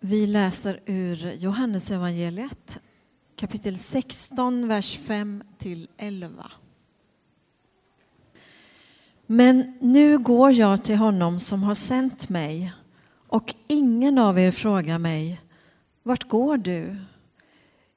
[0.00, 2.80] Vi läser ur Johannesevangeliet
[3.36, 6.50] kapitel 16, vers 5 till 11.
[9.26, 12.72] Men nu går jag till honom som har sänt mig
[13.28, 15.40] och ingen av er frågar mig,
[16.02, 16.96] vart går du?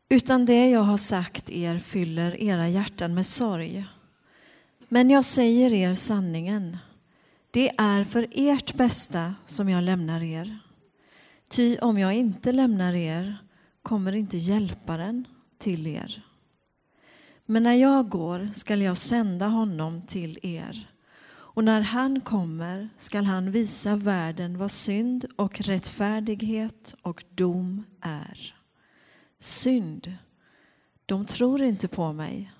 [0.09, 3.86] Utan det jag har sagt er fyller era hjärtan med sorg.
[4.89, 6.77] Men jag säger er sanningen.
[7.52, 10.59] Det är för ert bästa som jag lämnar er.
[11.52, 13.38] Ty om jag inte lämnar er
[13.84, 15.27] kommer inte hjälparen
[15.59, 16.25] till er.
[17.45, 20.89] Men när jag går skall jag sända honom till er.
[21.23, 28.55] Och när han kommer skall han visa världen vad synd och rättfärdighet och dom är.
[29.39, 30.13] Synd,
[31.05, 32.52] de tror inte på mig.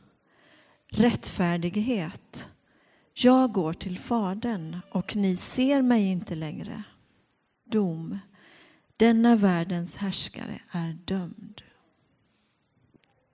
[0.90, 2.50] Rättfärdighet,
[3.14, 6.84] jag går till Fadern och ni ser mig inte längre.
[7.66, 8.20] Dom,
[9.02, 11.62] denna världens härskare är dömd.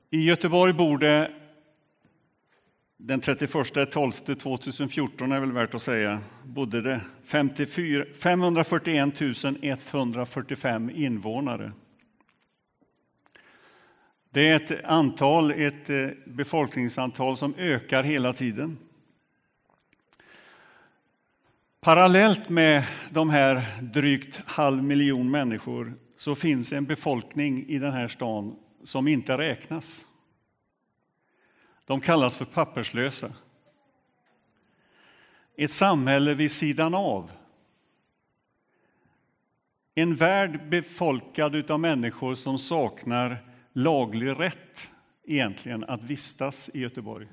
[0.09, 1.31] I Göteborg bor det
[2.97, 3.51] den 31
[3.91, 11.71] 12 2014 är väl värt att säga, bodde det 54, 541 145 invånare.
[14.29, 18.77] Det är ett antal, ett eh, befolkningsantal som ökar hela tiden.
[21.87, 28.07] Parallellt med de här drygt halv miljon människor så finns en befolkning i den här
[28.07, 30.05] stan som inte räknas.
[31.85, 33.33] De kallas för papperslösa.
[35.57, 37.31] Ett samhälle vid sidan av.
[39.95, 43.37] En värld befolkad av människor som saknar
[43.73, 44.89] laglig rätt
[45.25, 47.27] egentligen att vistas i Göteborg.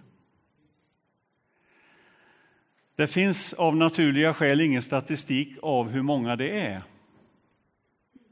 [2.97, 6.83] Det finns av naturliga skäl ingen statistik av hur många det är.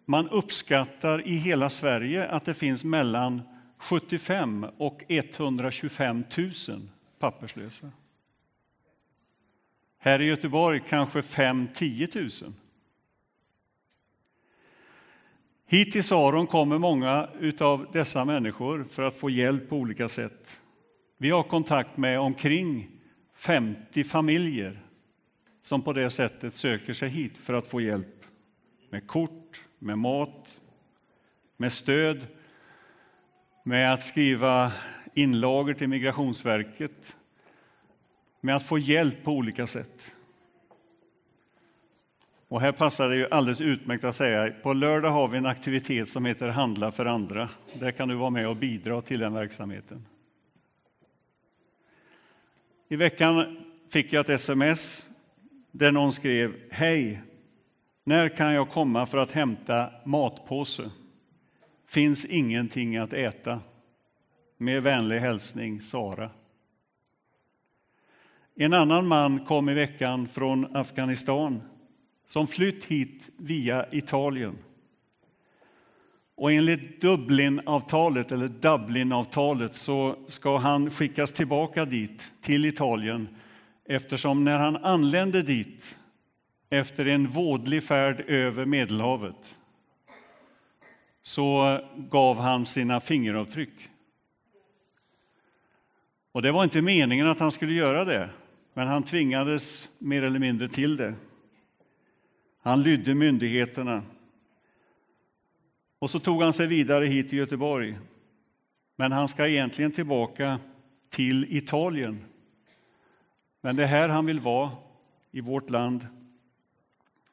[0.04, 3.42] Man uppskattar i hela Sverige att det finns mellan
[3.78, 6.24] 75 och 125
[6.68, 7.90] 000 papperslösa.
[9.98, 12.52] Här i Göteborg kanske 5-10 000.
[15.66, 17.28] Hit till Saron kommer många
[17.60, 20.60] av dessa människor för att få hjälp på olika sätt.
[21.18, 22.88] Vi har kontakt med omkring
[23.42, 24.80] 50 familjer
[25.62, 28.24] som på det sättet söker sig hit för att få hjälp
[28.90, 30.60] med kort, med mat,
[31.56, 32.26] med stöd,
[33.64, 34.72] med att skriva
[35.14, 37.16] inlagor till Migrationsverket,
[38.40, 40.14] med att få hjälp på olika sätt.
[42.48, 46.08] Och här passar det ju alldeles utmärkt att säga på lördag har vi en aktivitet
[46.08, 47.48] som heter Handla för andra.
[47.80, 50.06] Där kan du vara med och bidra till den verksamheten.
[52.92, 53.56] I veckan
[53.90, 55.06] fick jag ett sms
[55.70, 57.22] där någon skrev Hej!
[58.04, 60.90] När kan jag komma för att hämta matpåse?
[61.88, 63.60] Finns ingenting att äta.
[64.58, 66.30] Med vänlig hälsning Sara.
[68.54, 71.62] En annan man kom i veckan från Afghanistan
[72.28, 74.58] som flytt hit via Italien.
[76.36, 83.28] Och enligt Dublinavtalet, eller Dublinavtalet så ska han skickas tillbaka dit, till Italien
[83.84, 85.96] eftersom när han anlände dit
[86.70, 89.56] efter en vådlig färd över Medelhavet
[91.22, 93.88] så gav han sina fingeravtryck.
[96.32, 98.30] Och det var inte meningen att han skulle göra det,
[98.74, 101.14] men han tvingades mer eller mindre till det.
[102.62, 104.02] Han lydde myndigheterna.
[106.02, 107.98] Och så tog han sig vidare hit till Göteborg.
[108.96, 110.58] Men han ska egentligen tillbaka
[111.10, 112.24] till Italien.
[113.60, 114.70] Men det är här han vill vara,
[115.30, 116.06] i vårt land.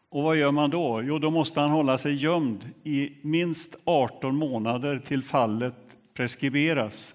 [0.09, 1.01] Och vad gör man då?
[1.03, 7.13] Jo, då måste han hålla sig gömd i minst 18 månader till fallet preskriberas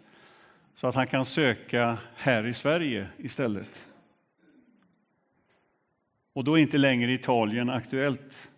[0.74, 3.86] så att han kan söka här i Sverige istället.
[6.32, 8.50] Och då är inte längre Italien aktuellt.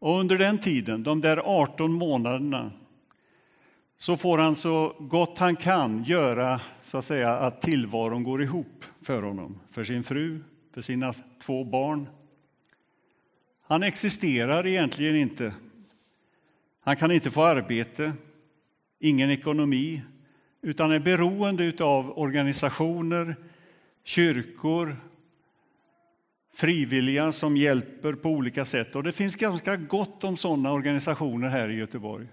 [0.00, 2.70] Och under den tiden, de där 18 månaderna,
[3.98, 8.84] så får han så gott han kan göra så att säga att tillvaron går ihop
[9.02, 10.40] för honom, för sin fru,
[10.74, 12.08] för sina två barn.
[13.62, 15.54] Han existerar egentligen inte.
[16.80, 18.12] Han kan inte få arbete,
[18.98, 20.02] ingen ekonomi,
[20.62, 23.36] utan är beroende av organisationer,
[24.04, 24.96] kyrkor,
[26.52, 28.96] frivilliga som hjälper på olika sätt.
[28.96, 32.28] Och det finns ganska gott om sådana organisationer här i Göteborg.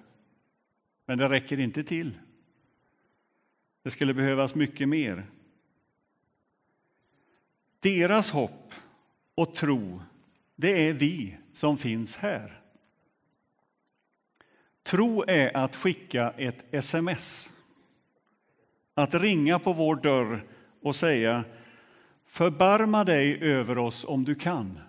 [1.05, 2.17] Men det räcker inte till.
[3.83, 5.25] Det skulle behövas mycket mer.
[7.79, 8.73] Deras hopp
[9.35, 10.01] och tro,
[10.55, 12.61] det är vi som finns här.
[14.83, 17.49] Tro är att skicka ett sms.
[18.93, 20.45] Att ringa på vår dörr
[20.81, 21.43] och säga
[22.37, 24.79] Förbarma dig över oss om du kan.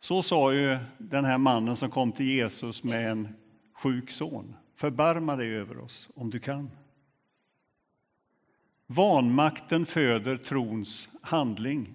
[0.00, 3.28] Så sa ju den här mannen som kom till Jesus med en
[3.74, 4.54] sjuk son.
[4.76, 6.70] Förbarma dig över oss om du kan.
[8.86, 11.94] Vanmakten föder trons handling.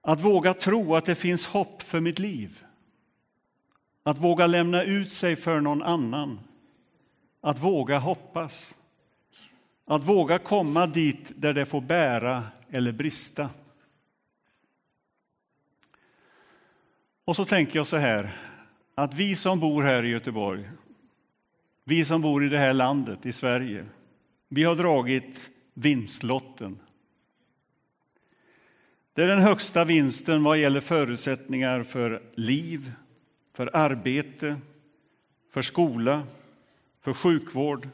[0.00, 2.64] Att våga tro att det finns hopp för mitt liv.
[4.02, 6.40] Att våga lämna ut sig för någon annan.
[7.40, 8.79] Att våga hoppas.
[9.90, 13.50] Att våga komma dit där det får bära eller brista.
[17.24, 18.36] Och så tänker jag så här,
[18.94, 20.70] att vi som bor här i Göteborg,
[21.84, 23.86] vi som bor i det här landet, i Sverige,
[24.48, 26.78] vi har dragit vinstlotten.
[29.12, 32.92] Det är den högsta vinsten vad gäller förutsättningar för liv,
[33.54, 34.60] för arbete,
[35.50, 36.26] för skola,
[37.00, 37.88] för sjukvård.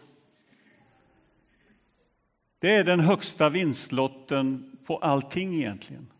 [2.58, 6.12] Det är den högsta vinstlotten på allting egentligen,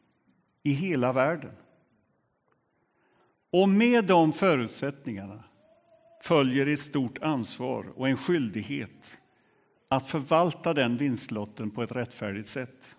[0.63, 1.53] i hela världen.
[3.51, 5.45] Och med de förutsättningarna
[6.23, 9.19] följer ett stort ansvar och en skyldighet
[9.89, 12.97] att förvalta den vinstlotten på ett rättfärdigt sätt.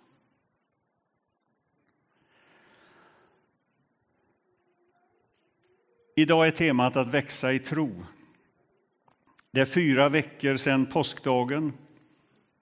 [6.16, 8.06] Idag är temat att växa i tro.
[9.51, 11.74] Det är fyra veckor sedan påskdagen.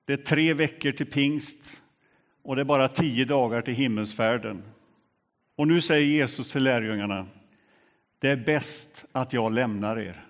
[0.06, 1.82] Det är tre veckor till pingst
[2.44, 4.64] och det är bara tio dagar till himmelsfärden.
[5.56, 7.28] Och nu säger Jesus till lärjungarna,
[8.20, 10.26] det är bäst att jag lämnar er.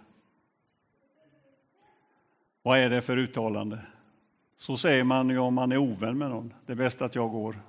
[2.62, 3.80] Vad är det för uttalande?
[4.58, 6.54] Så säger man ju om man är ovän med någon.
[6.66, 7.60] Det är bäst att jag går.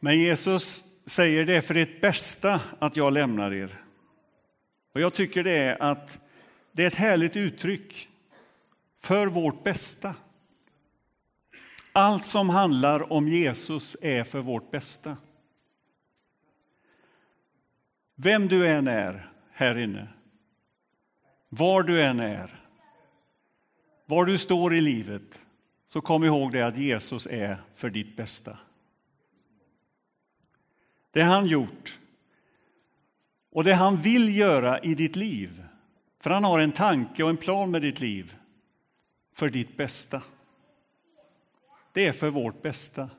[0.00, 3.82] Men Jesus säger det är för ert bästa att jag lämnar er.
[4.92, 6.18] Och jag tycker det är att
[6.72, 8.07] det är ett härligt uttryck
[9.00, 10.14] för vårt bästa.
[11.92, 15.16] Allt som handlar om Jesus är för vårt bästa.
[18.14, 20.08] Vem du än är här inne,
[21.48, 22.64] var du än är,
[24.06, 25.40] var du står i livet,
[25.88, 28.58] så kom ihåg det att Jesus är för ditt bästa.
[31.10, 31.98] Det han gjort
[33.50, 35.64] och det han vill göra i ditt liv,
[36.20, 38.34] för han har en tanke och en plan med ditt liv,
[39.38, 40.22] för ditt bästa.
[41.92, 43.10] Det är för vårt bästa.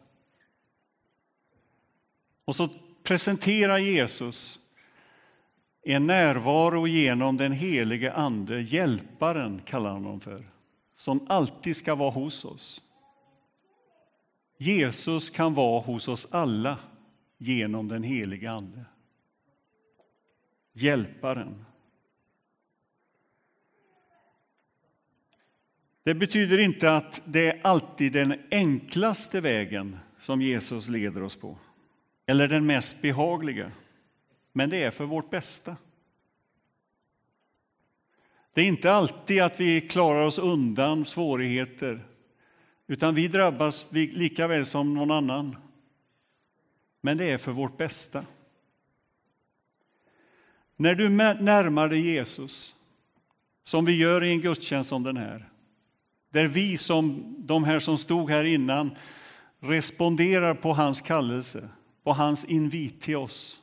[2.45, 2.69] Och så
[3.03, 4.59] presenterar Jesus
[5.83, 10.51] en närvaro genom den helige Ande, Hjälparen kallar han honom för,
[10.97, 12.81] som alltid ska vara hos oss.
[14.57, 16.77] Jesus kan vara hos oss alla
[17.37, 18.85] genom den helige Ande.
[20.73, 21.65] Hjälparen.
[26.09, 31.57] Det betyder inte att det är alltid den enklaste vägen som Jesus leder oss på,
[32.25, 33.71] eller den mest behagliga
[34.51, 35.75] men det är för vårt bästa.
[38.53, 42.05] Det är inte alltid att vi klarar oss undan svårigheter,
[42.87, 45.55] utan vi drabbas lika väl som någon annan.
[47.01, 48.25] Men det är för vårt bästa.
[50.75, 52.75] När du närmar dig Jesus,
[53.63, 55.48] som vi gör i en gudstjänst som den här,
[56.29, 58.97] där vi som de här som stod här innan
[59.59, 61.69] responderar på hans kallelse,
[62.03, 63.59] på hans invit till oss,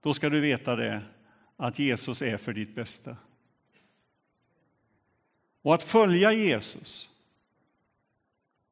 [0.00, 1.02] då ska du veta det,
[1.56, 3.16] att Jesus är för ditt bästa.
[5.62, 7.10] Och att följa Jesus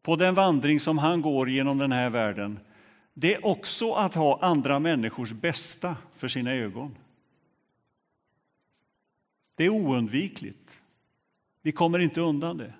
[0.03, 2.61] på den vandring som han går genom den här världen,
[3.15, 6.97] det är också att ha andra människors bästa för sina ögon.
[9.55, 10.81] Det är oundvikligt.
[11.64, 12.73] Vi kommer inte undan det.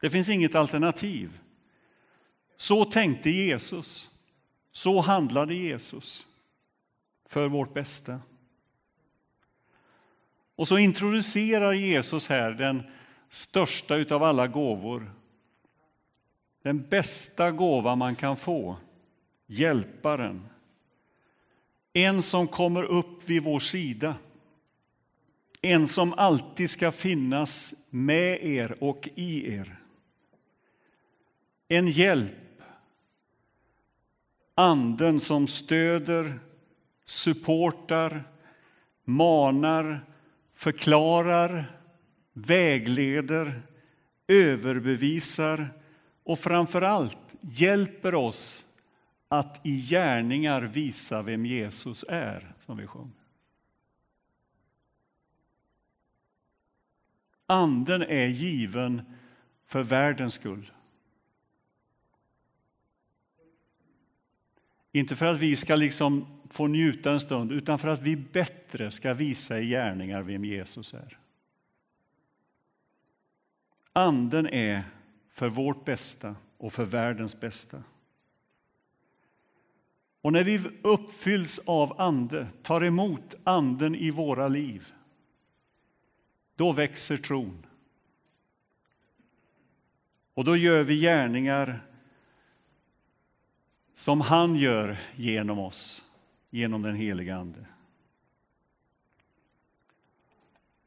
[0.00, 1.38] Det finns inget alternativ.
[2.56, 4.10] Så tänkte Jesus.
[4.70, 6.26] Så handlade Jesus
[7.28, 8.20] för vårt bästa.
[10.56, 12.82] Och så introducerar Jesus här den
[13.28, 15.12] största av alla gåvor.
[16.62, 18.76] Den bästa gåva man kan få,
[19.46, 20.48] Hjälparen.
[21.92, 24.14] En som kommer upp vid vår sida.
[25.62, 29.78] En som alltid ska finnas med er och i er.
[31.68, 32.32] En hjälp,
[34.54, 36.38] Anden som stöder
[37.04, 38.24] supportar,
[39.04, 40.06] manar,
[40.54, 41.78] förklarar,
[42.32, 43.62] vägleder,
[44.28, 45.68] överbevisar
[46.24, 48.64] och framför allt hjälper oss
[49.28, 53.22] att i gärningar visa vem Jesus är, som vi sjunger.
[57.46, 59.02] Anden är given
[59.66, 60.70] för världens skull.
[64.92, 68.90] Inte för att vi ska liksom få njuta en stund, utan för att vi bättre
[68.90, 71.18] ska visa i gärningar vem Jesus är.
[73.92, 74.84] Anden är
[75.32, 77.82] för vårt bästa och för världens bästa.
[80.20, 84.92] Och när vi uppfylls av Ande, tar emot Anden i våra liv,
[86.62, 87.66] då växer tron.
[90.34, 91.80] Och då gör vi gärningar
[93.94, 96.02] som han gör genom oss,
[96.50, 97.66] genom den helige Ande.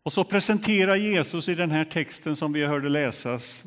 [0.04, 3.64] Och så presenterar Jesus i den här texten som vi hörde läsas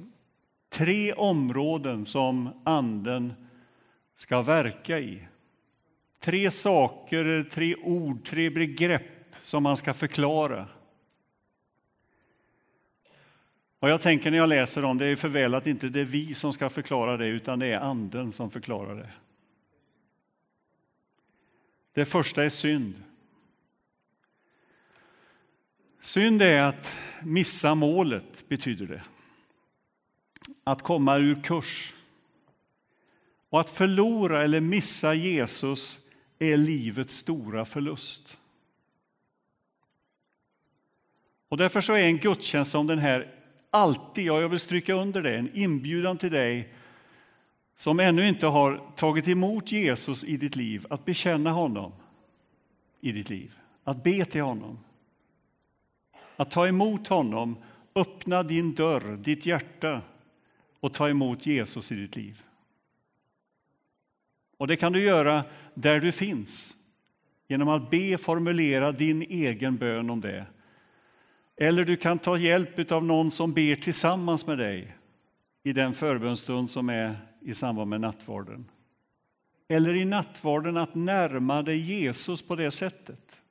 [0.68, 3.34] tre områden som Anden
[4.16, 5.28] ska verka i.
[6.20, 10.68] Tre saker, tre ord, tre begrepp som man ska förklara.
[13.80, 16.04] Och jag tänker när jag läser dem, det är för väl att inte det är
[16.04, 19.11] vi som ska förklara det, utan det är Anden som förklarar det.
[21.92, 22.94] Det första är synd.
[26.00, 29.02] Synd är att missa målet, betyder det.
[30.64, 31.94] Att komma ur kurs.
[33.49, 35.99] Och att förlora eller missa Jesus
[36.38, 38.37] är livets stora förlust.
[41.49, 43.38] Och därför så är en gudstjänst som den här
[43.70, 46.72] alltid, och jag vill stryka under det, en inbjudan till dig
[47.76, 51.92] som ännu inte har tagit emot Jesus i ditt liv, att bekänna honom
[53.00, 54.78] i ditt liv, att be till honom.
[56.37, 57.56] Att ta emot honom,
[57.94, 60.02] öppna din dörr, ditt hjärta
[60.80, 62.42] och ta emot Jesus i ditt liv.
[64.56, 65.44] Och det kan du göra
[65.75, 66.76] där du finns,
[67.48, 70.46] genom att be formulera din egen bön om det.
[71.60, 74.96] Eller du kan ta hjälp av någon som ber tillsammans med dig
[75.62, 78.70] i den förbönstund som är i samband med nattvarden.
[79.68, 83.42] Eller i nattvarden att närma dig Jesus på det sättet.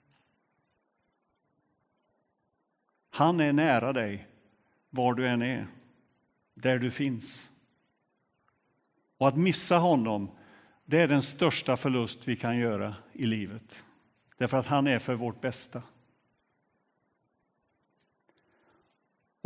[3.09, 4.27] Han är nära dig,
[4.89, 5.67] var du än är,
[6.53, 7.51] där du finns.
[9.17, 10.31] Och att missa honom,
[10.85, 13.83] det är den största förlust vi kan göra i livet.
[14.37, 15.81] Därför att han är för vårt bästa.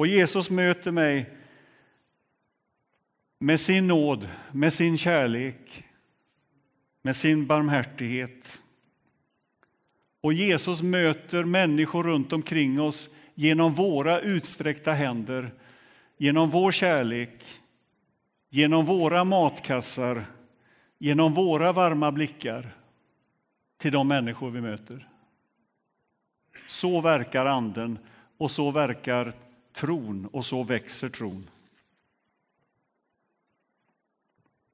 [0.01, 1.29] Och Jesus möter mig
[3.39, 5.85] med sin nåd, med sin kärlek,
[7.01, 8.61] med sin barmhärtighet.
[10.21, 15.51] Och Jesus möter människor runt omkring oss genom våra utsträckta händer,
[16.17, 17.43] genom vår kärlek,
[18.49, 20.25] genom våra matkassar,
[20.97, 22.75] genom våra varma blickar
[23.77, 25.07] till de människor vi möter.
[26.67, 27.99] Så verkar Anden
[28.37, 29.33] och så verkar
[29.73, 31.49] tron och så växer tron.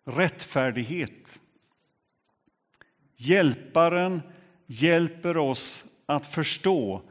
[0.06, 1.40] Rättfärdighet.
[3.16, 4.22] Hjälparen
[4.66, 7.02] hjälper oss att förstå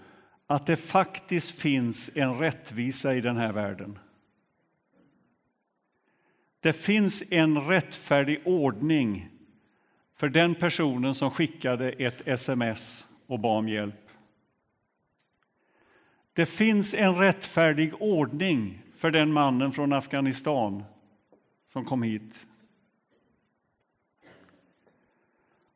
[0.47, 3.99] att det faktiskt finns en rättvisa i den här världen.
[6.61, 9.28] Det finns en rättfärdig ordning
[10.16, 14.06] för den personen som skickade ett sms och bad om hjälp.
[16.37, 20.85] Det finns en rättfärdig ordning för den mannen från Afghanistan
[21.66, 22.47] som kom hit.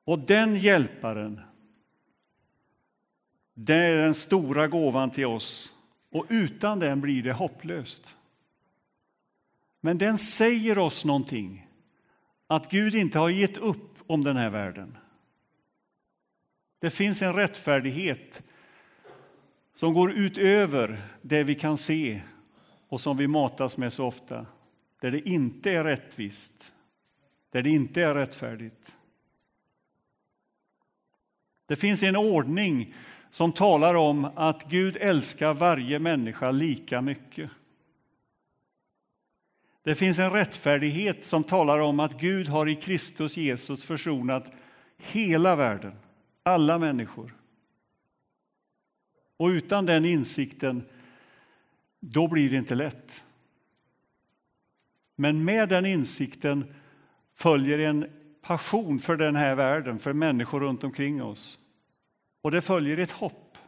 [0.04, 1.40] Och den hjälparen,
[3.54, 5.72] det är den stora gåvan till oss.
[6.10, 8.16] Och utan den blir det hopplöst.
[9.80, 11.68] Men den säger oss någonting,
[12.46, 14.98] att Gud inte har gett upp om den här världen.
[16.78, 18.42] Det finns en rättfärdighet
[19.80, 22.20] som går utöver det vi kan se
[22.88, 24.46] och som vi matas med så ofta,
[25.00, 26.72] där det inte är rättvist,
[27.50, 28.96] där det inte är rättfärdigt.
[31.66, 32.94] Det finns en ordning
[33.30, 37.50] som talar om att Gud älskar varje människa lika mycket.
[39.82, 44.52] Det finns en rättfärdighet som talar om att Gud har i Kristus Jesus försonat
[44.96, 45.92] hela världen,
[46.42, 47.39] alla människor.
[49.40, 50.82] Och utan den insikten,
[52.00, 53.24] då blir det inte lätt.
[55.16, 56.74] Men med den insikten
[57.34, 58.06] följer en
[58.40, 61.58] passion för den här världen, för människor runt omkring oss.
[62.40, 63.58] Och det följer ett hopp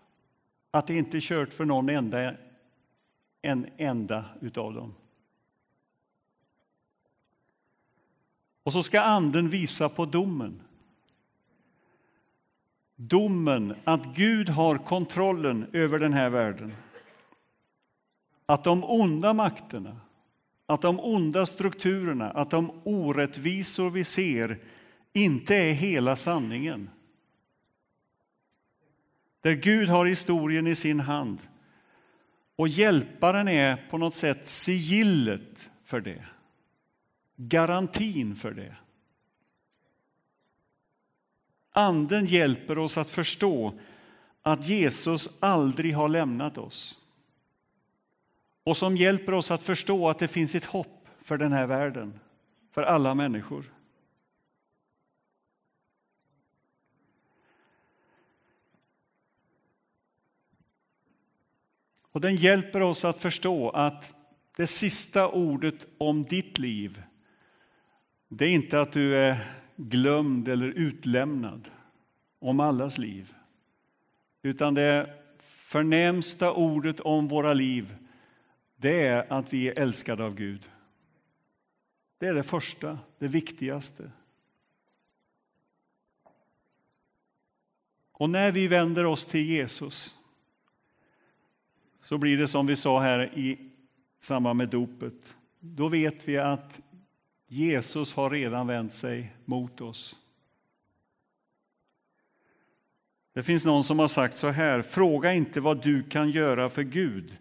[0.71, 2.35] att det inte är kört för någon enda,
[3.43, 4.95] en enda utav dem.
[8.63, 10.63] Och så ska Anden visa på domen
[13.09, 16.75] domen att Gud har kontrollen över den här världen.
[18.47, 20.01] Att de onda makterna,
[20.67, 24.59] att de onda strukturerna, att de orättvisor vi ser
[25.13, 26.91] inte är hela sanningen.
[29.41, 31.43] Där Gud har historien i sin hand
[32.57, 36.25] och hjälparen är på något sätt sigillet för det.
[37.37, 38.77] Garantin för det.
[41.73, 43.75] Anden hjälper oss att förstå
[44.43, 46.99] att Jesus aldrig har lämnat oss
[48.65, 52.21] och som hjälper oss att förstå att det finns ett hopp för den här världen,
[52.73, 53.73] för alla människor.
[62.13, 64.13] Och den hjälper oss att förstå att
[64.57, 67.03] det sista ordet om ditt liv,
[68.29, 71.71] det är inte att du är glömd eller utlämnad
[72.39, 73.35] om allas liv.
[74.43, 77.97] Utan det förnämsta ordet om våra liv,
[78.77, 80.71] det är att vi är älskade av Gud.
[82.19, 84.11] Det är det första, det viktigaste.
[88.13, 90.17] Och när vi vänder oss till Jesus
[92.01, 93.71] så blir det som vi sa här i
[94.21, 95.35] samband med dopet.
[95.61, 96.81] Då vet vi att
[97.55, 100.17] Jesus har redan vänt sig mot oss.
[103.33, 106.83] Det finns någon som har sagt så här, fråga inte vad du kan göra för
[106.83, 107.37] Gud,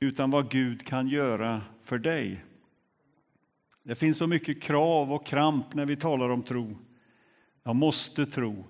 [0.00, 2.44] utan vad Gud kan göra för dig.
[3.82, 6.76] Det finns så mycket krav och kramp när vi talar om tro.
[7.62, 8.64] Jag måste tro.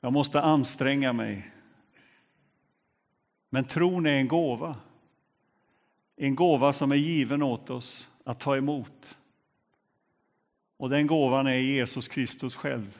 [0.00, 1.52] Jag måste anstränga mig.
[3.50, 4.76] Men tron är en gåva.
[6.16, 9.15] En gåva som är given åt oss att ta emot.
[10.76, 12.98] Och den gåvan är Jesus Kristus själv.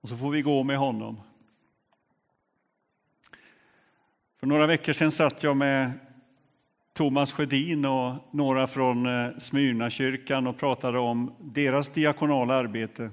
[0.00, 1.20] Och så får vi gå med honom.
[4.40, 5.92] För några veckor sedan satt jag med
[6.92, 13.10] Thomas Sjödin och några från Smyrna Smyrnakyrkan och pratade om deras diakonala arbete.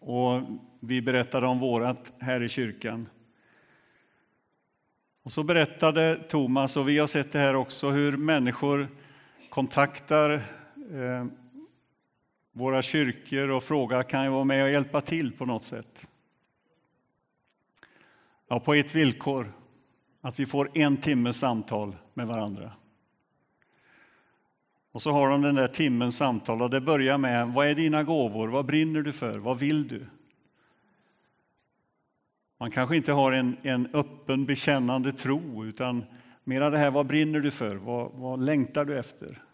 [0.00, 0.42] Och
[0.80, 3.08] vi berättade om vårat här i kyrkan.
[5.22, 8.88] Och så berättade Thomas, och vi har sett det här också, hur människor
[9.50, 10.30] kontaktar
[10.92, 11.26] eh,
[12.56, 16.06] våra kyrkor och frågar kan jag vara med och hjälpa till på något sätt.
[18.48, 19.52] Ja, på ett villkor,
[20.20, 22.72] att vi får en timmes samtal med varandra.
[24.92, 28.04] Och så har de den där timmens samtal och det börjar med vad är dina
[28.04, 30.06] gåvor, vad brinner du för, vad vill du?
[32.58, 36.04] Man kanske inte har en, en öppen bekännande tro utan
[36.44, 39.45] mera det här, vad brinner du för, vad, vad längtar du efter?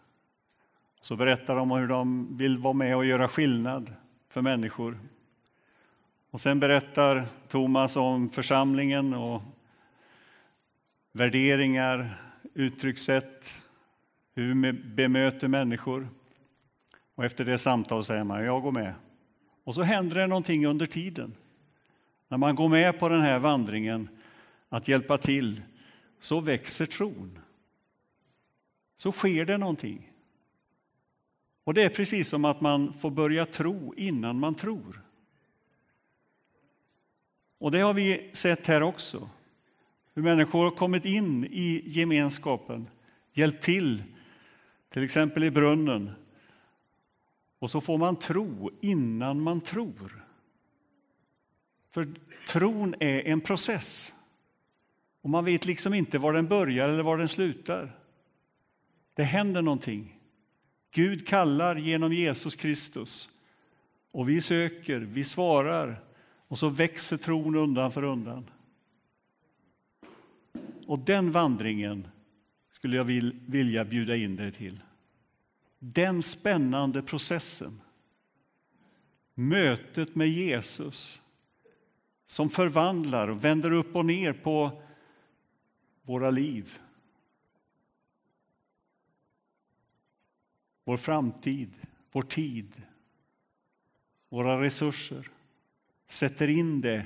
[1.03, 3.93] Så berättar de om hur de vill vara med och göra skillnad
[4.29, 4.99] för människor.
[6.29, 9.41] Och sen berättar Thomas om församlingen och
[11.11, 12.21] värderingar,
[12.53, 13.53] uttryckssätt,
[14.33, 16.07] hur vi bemöter människor.
[17.15, 18.93] Och efter det samtalet säger man, jag går med.
[19.63, 21.35] Och så händer det någonting under tiden.
[22.27, 24.09] När man går med på den här vandringen
[24.69, 25.61] att hjälpa till,
[26.19, 27.39] så växer tron.
[28.97, 30.12] Så sker det någonting.
[31.63, 35.01] Och det är precis som att man får börja tro innan man tror.
[37.57, 39.29] Och det har vi sett här också.
[40.13, 42.87] Hur människor har kommit in i gemenskapen,
[43.33, 44.03] hjälpt till,
[44.89, 46.11] till exempel i brunnen.
[47.59, 50.25] Och så får man tro innan man tror.
[51.91, 52.07] För
[52.47, 54.13] tron är en process.
[55.21, 57.99] Och man vet liksom inte var den börjar eller var den slutar.
[59.13, 60.19] Det händer någonting.
[60.93, 63.29] Gud kallar genom Jesus Kristus.
[64.11, 66.03] Och vi söker, vi svarar
[66.47, 68.49] och så växer tron undan för undan.
[70.87, 72.07] Och den vandringen
[72.71, 73.03] skulle jag
[73.45, 74.79] vilja bjuda in dig till.
[75.79, 77.81] Den spännande processen.
[79.33, 81.21] Mötet med Jesus
[82.25, 84.81] som förvandlar och vänder upp och ner på
[86.01, 86.77] våra liv.
[90.83, 91.73] Vår framtid,
[92.11, 92.81] vår tid,
[94.29, 95.29] våra resurser.
[96.07, 97.05] Sätter in det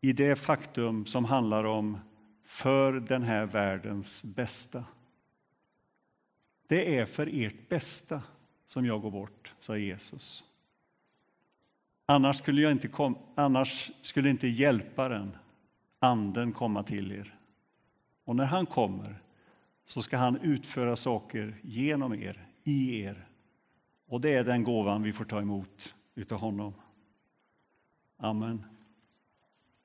[0.00, 1.98] i det faktum som handlar om
[2.44, 4.84] för den här världens bästa.
[6.66, 8.22] Det är för ert bästa
[8.66, 10.44] som jag går bort, sa Jesus.
[12.06, 15.36] Annars skulle, jag inte kom, annars skulle inte hjälparen,
[15.98, 17.34] Anden, komma till er.
[18.24, 19.22] Och när han kommer
[19.86, 23.28] så ska han utföra saker genom er, i er.
[24.06, 26.72] Och det är den gåvan vi får ta emot utav honom.
[28.16, 28.64] Amen.